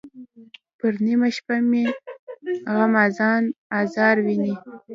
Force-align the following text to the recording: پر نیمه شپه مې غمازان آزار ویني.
پر 0.77 0.93
نیمه 1.05 1.29
شپه 1.35 1.55
مې 1.69 1.85
غمازان 2.73 3.43
آزار 3.79 4.15
ویني. 4.25 4.53